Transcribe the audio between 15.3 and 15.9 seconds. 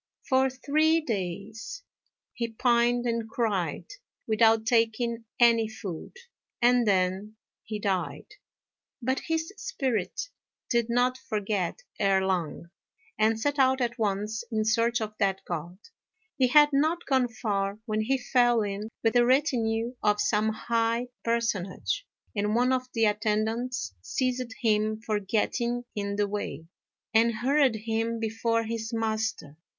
God.